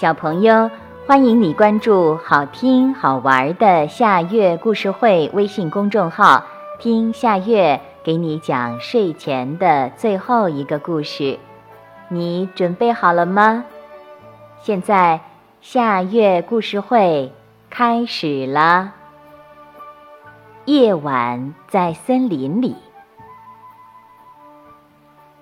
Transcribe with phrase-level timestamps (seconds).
[0.00, 0.70] 小朋友，
[1.06, 6.42] 欢迎你关注好听好玩的夏月故事会微信公众号，
[6.78, 11.38] 听夏月给你讲睡前的最后一个故事。
[12.08, 13.66] 你准备好了吗？
[14.62, 15.20] 现在
[15.60, 17.34] 夏月故事会
[17.68, 18.94] 开始了。
[20.64, 22.74] 夜晚在森林里，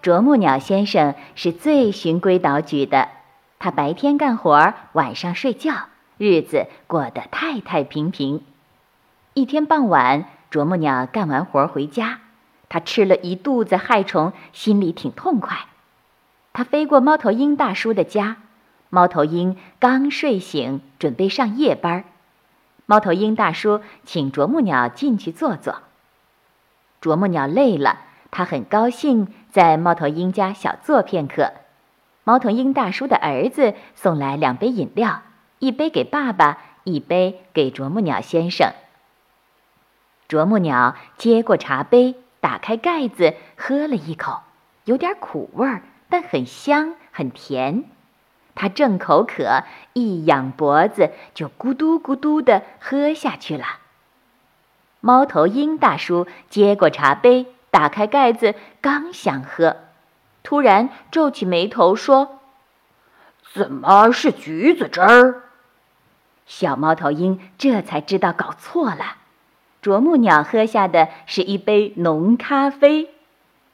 [0.00, 3.08] 啄木鸟先生是最循规蹈矩的。
[3.64, 5.86] 他白天干活，晚上睡觉，
[6.18, 8.44] 日子过得太太平平。
[9.32, 12.18] 一天傍晚，啄木鸟干完活回家，
[12.68, 15.56] 他吃了一肚子害虫，心里挺痛快。
[16.52, 18.36] 他飞过猫头鹰大叔的家，
[18.90, 22.04] 猫头鹰刚睡醒，准备上夜班。
[22.84, 25.76] 猫头鹰大叔请啄木鸟进去坐坐。
[27.00, 31.54] 啄木鸟累了，他很高兴在猫头鹰家小坐片刻。
[32.24, 35.22] 猫头鹰大叔的儿子送来两杯饮料，
[35.58, 38.72] 一杯给爸爸，一杯给啄木鸟先生。
[40.26, 44.40] 啄木鸟接过茶杯，打开盖子，喝了一口，
[44.84, 47.84] 有点苦味儿，但很香，很甜。
[48.54, 53.64] 他正口渴，一仰脖子就咕嘟咕嘟地喝下去了。
[55.00, 59.76] 猫头鹰大叔接过茶杯，打开盖子，刚想喝。
[60.44, 62.38] 突然皱起眉头说
[63.54, 65.42] ：“怎么是橘子汁儿？”
[66.46, 69.16] 小猫头鹰这才知道搞错了。
[69.80, 73.08] 啄木鸟喝下的是一杯浓咖啡，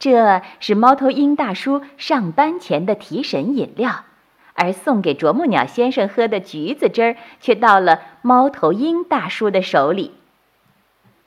[0.00, 4.04] 这是猫头鹰大叔上班前的提神饮料，
[4.54, 10.14] 而送给啄木鸟先生喝的橘子汁儿却到了猫头鹰大叔的手里。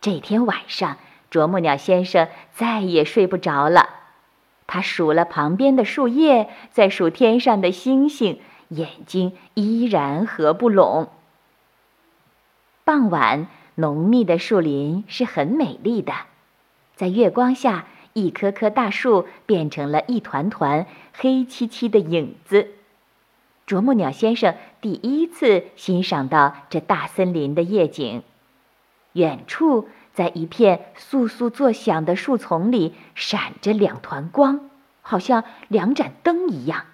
[0.00, 0.96] 这天晚上，
[1.30, 3.95] 啄木鸟先生再也睡不着了。
[4.66, 11.08] 他数了旁边的树叶，再数天上的星星，眼睛依然合不拢。
[12.84, 16.12] 傍晚，浓密的树林是很美丽的，
[16.94, 22.68] 在月光下，一棵棵大树变成了一团团黑漆漆的影子。
[23.66, 28.22] 啄木鸟先生第一次欣赏到这大森林的夜景，
[29.12, 29.88] 远处。
[30.16, 34.70] 在一片簌簌作响的树丛里，闪着两团光，
[35.02, 36.86] 好像两盏灯一样。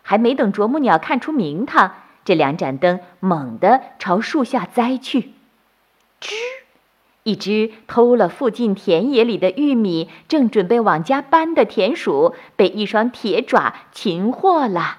[0.00, 1.92] 还没等啄木鸟看出名堂，
[2.24, 5.32] 这两盏灯猛地朝树下栽去。
[6.18, 6.32] 吱！
[7.24, 14.96] 一只偷了附近田野里的玉米，正准备往家搬的田鼠，被一双铁爪擒获了。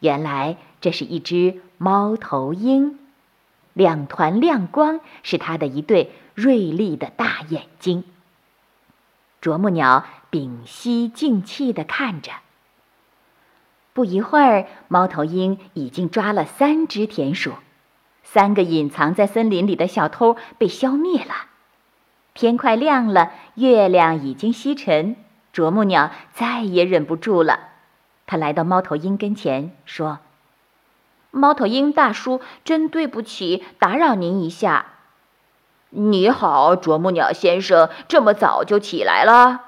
[0.00, 2.98] 原来这是一只猫头鹰，
[3.72, 6.12] 两团亮光是它的一对。
[6.32, 8.04] 锐利的大眼睛。
[9.42, 12.32] 啄木鸟屏息静气地看着。
[13.92, 17.52] 不一会儿，猫头鹰已经抓了三只田鼠，
[18.22, 21.34] 三个隐藏在森林里的小偷被消灭了。
[22.32, 25.16] 天快亮了，月亮已经西沉，
[25.52, 27.68] 啄木鸟再也忍不住了，
[28.26, 30.20] 他来到猫头鹰跟前，说
[31.30, 34.86] ：“猫头鹰大叔，真对不起，打扰您一下。”
[35.92, 39.62] 你好，啄木鸟先生，这么早就起来了？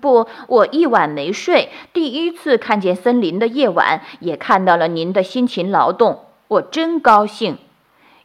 [0.00, 7.58] 不，我一晚没睡，第一次看见森林的夜晚，也看到了您的辛勤劳动，我真高兴。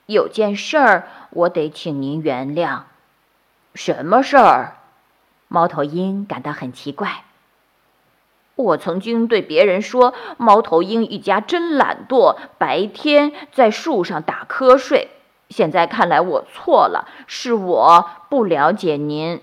[0.06, 2.82] 有件事儿，我得请您原谅。
[3.74, 4.76] 什么事儿？
[5.48, 7.24] 猫头鹰感到很奇怪。
[8.64, 15.10] 我曾经对别人说，猫头鹰一家真懒惰，白天在树上打瞌睡。
[15.50, 19.42] 现在看来，我错了，是我不了解您。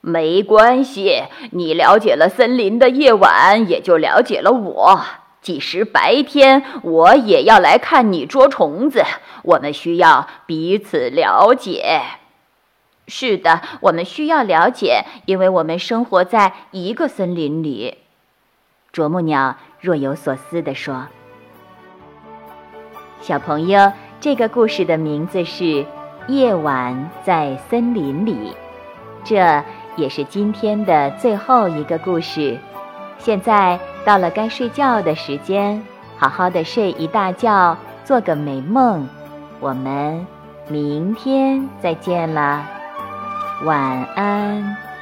[0.00, 1.22] 没关系，
[1.52, 5.00] 你了解了森林的夜晚，也就了解了我。
[5.40, 9.02] 即使白天，我也要来看你捉虫子。
[9.42, 12.00] 我们需要彼此了解。
[13.06, 17.98] 是的，我们需要了解，因为我们生活在一个森林里。
[18.92, 21.06] 啄木鸟若有所思地说
[23.20, 25.64] ：“小朋友。”这个故事的名字是
[26.28, 28.32] 《夜晚在森林里》，
[29.22, 29.62] 这
[29.96, 32.58] 也是今天的最后一个故事。
[33.18, 35.84] 现在到了该睡觉的时间，
[36.16, 39.06] 好好的睡一大觉，做个美梦。
[39.60, 40.26] 我们
[40.68, 42.66] 明天再见啦，
[43.62, 44.93] 晚安。